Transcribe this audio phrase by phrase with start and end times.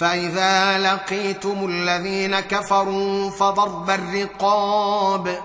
[0.00, 5.38] فإذا لقيتم الذين كفروا فضرب الرقاب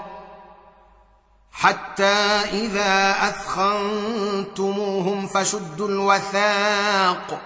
[1.52, 2.16] حتى
[2.52, 7.41] إذا أثخنتموهم فشدوا الوثاق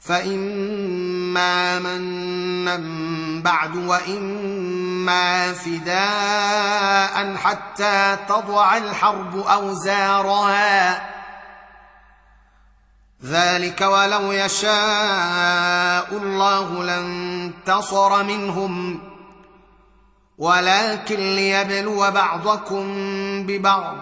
[0.00, 2.80] فإما منا
[3.42, 11.19] بعد وإما فداء حتى تضع الحرب أوزارها
[13.24, 19.00] ذلك ولو يشاء الله لانتصر منهم.
[20.38, 22.86] ولكن ليبلو بعضكم
[23.46, 23.96] ببعض.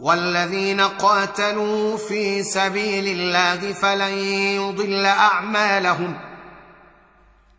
[0.00, 4.18] والذين قاتلوا في سبيل الله فلن
[4.58, 6.18] يضل أعمالهم.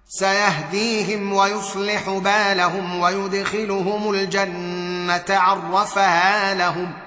[0.07, 7.06] سيهديهم ويصلح بالهم ويدخلهم الجنة عرفها لهم.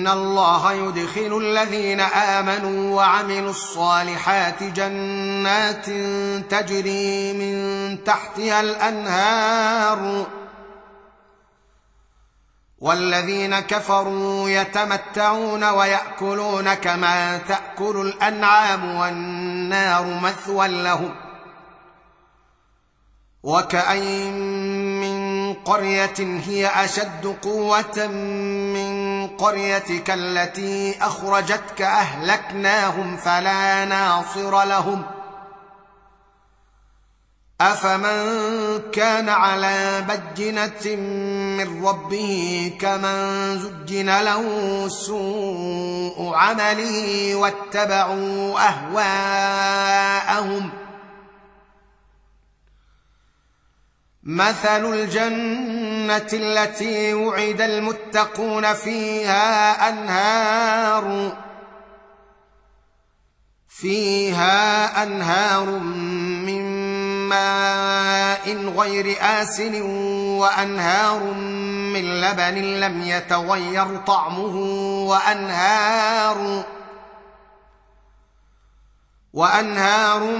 [0.00, 5.86] ان الله يدخل الذين امنوا وعملوا الصالحات جنات
[6.50, 10.26] تجري من تحتها الانهار
[12.78, 21.14] والذين كفروا يتمتعون وياكلون كما تاكل الانعام والنار مثوى لهم
[23.42, 24.32] وكاين
[25.00, 35.02] من قريه هي اشد قوه من قريتك التي أخرجتك أهلكناهم فلا ناصر لهم.
[37.60, 40.96] أفمن كان على بجنة
[41.56, 44.44] من ربه كمن زجن له
[44.88, 48.58] سوء عمله واتبعوا
[50.28, 50.70] أهواءهم
[54.22, 61.36] مثل الجنة التي وعد المتقون فيها أنهار
[63.68, 65.64] فيها أنهار
[66.46, 66.62] من
[67.28, 69.82] ماء غير آسن
[70.40, 71.22] وأنهار
[71.94, 74.56] من لبن لم يتغير طعمه
[75.08, 76.64] وأنهار
[79.32, 80.36] وأنهار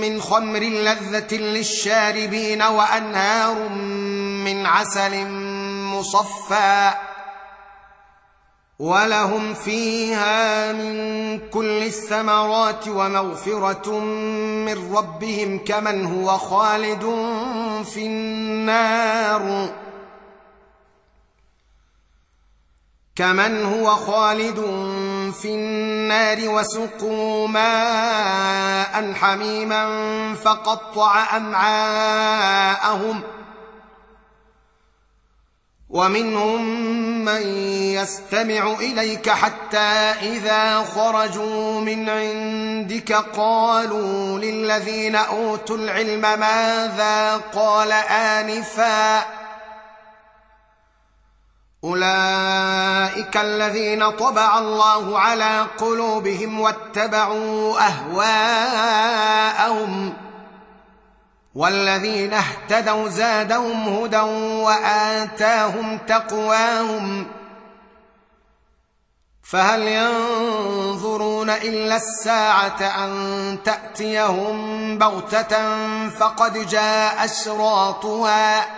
[0.00, 3.68] من خمر لذة للشاربين وأنهار
[4.44, 5.26] من عسل
[5.94, 6.94] مصفى
[8.78, 17.02] ولهم فيها من كل الثمرات ومغفرة من ربهم كمن هو خالد
[17.84, 19.74] في النار
[23.16, 24.58] كمن هو خالد
[25.32, 29.84] في النار وسقوا ماء حميما
[30.34, 33.22] فقطع أمعاءهم
[35.90, 36.64] ومنهم
[37.24, 37.42] من
[37.92, 39.78] يستمع إليك حتى
[40.22, 49.24] إذا خرجوا من عندك قالوا للذين أوتوا العلم ماذا قال آنفا
[51.84, 59.48] أولئك الذين طبع الله على قلوبهم واتبعوا أهواءهم
[61.54, 64.20] والذين اهتدوا زادهم هدى
[64.62, 67.26] وآتاهم تقواهم
[69.42, 75.78] فهل ينظرون إلا الساعة أن تأتيهم بغتة
[76.08, 78.77] فقد جاء اشراطها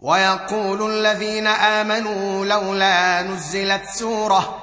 [0.00, 4.62] ويقول الذين آمنوا لولا نزلت سورة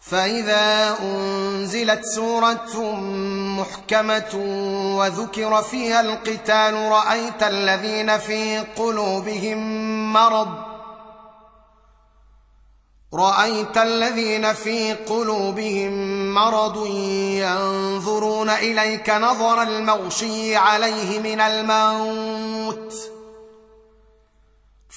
[0.00, 2.94] فإذا أنزلت سورة
[3.58, 4.34] محكمة
[4.98, 9.58] وذكر فيها القتال رأيت الذين في قلوبهم
[10.12, 10.48] مرض
[13.14, 15.90] رأيت الذين في قلوبهم
[16.34, 23.17] مرض ينظرون إليك نظر المغشي عليه من الموت.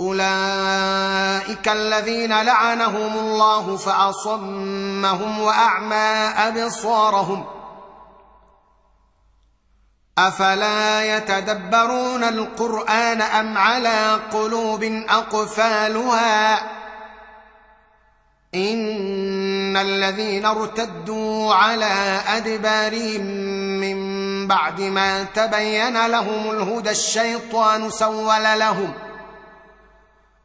[0.00, 7.44] أولئك الذين لعنهم الله فأصمهم وأعمى أبصارهم
[10.18, 16.58] أفلا يتدبرون القرآن أم على قلوب أقفالها
[18.54, 23.20] إن الذين ارتدوا على أدبارهم
[23.80, 24.00] من
[24.48, 29.09] بعد ما تبين لهم الهدى الشيطان سول لهم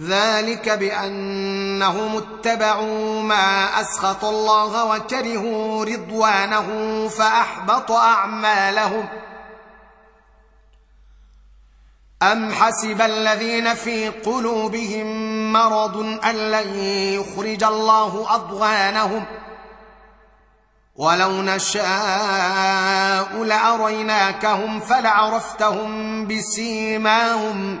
[0.00, 9.08] ذلك بأنهم اتبعوا ما أسخط الله وكرهوا رضوانه فأحبط أعمالهم.
[12.22, 16.78] أم حسب الذين في قلوبهم مرض أن لن
[17.14, 19.24] يخرج الله أضغانهم؟
[20.96, 27.80] ولو نشاء لأريناكهم فلعرفتهم بسيماهم.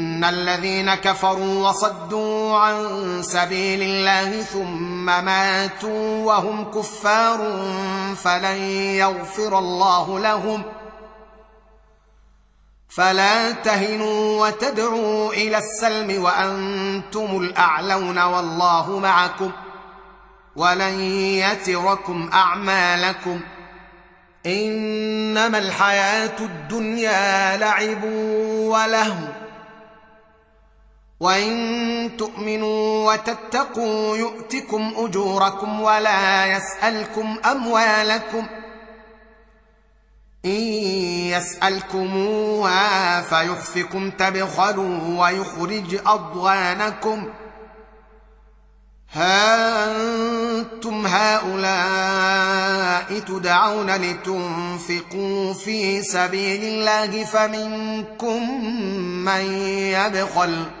[0.21, 7.37] ان الذين كفروا وصدوا عن سبيل الله ثم ماتوا وهم كفار
[8.15, 8.57] فلن
[9.01, 10.63] يغفر الله لهم
[12.89, 19.51] فلا تهنوا وتدعوا إلى السلم وأنتم الاعلون والله معكم
[20.55, 20.99] ولن
[21.41, 23.39] يتركم اعمالكم
[24.45, 29.40] انما الحياة الدنيا لعب ولهو
[31.21, 38.45] وان تؤمنوا وتتقوا يؤتكم اجوركم ولا يسالكم اموالكم
[40.45, 40.61] ان
[41.31, 47.29] يسالكموها فيخفكم تبخلوا ويخرج اضوانكم
[49.13, 52.61] ها أنتم هؤلاء
[53.19, 58.65] تدعون لتنفقوا في سبيل الله فمنكم
[59.25, 60.80] من يبخل